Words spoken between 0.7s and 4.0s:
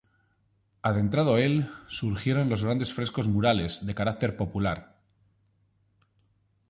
Adentrado el surgieron los grandes frescos murales, de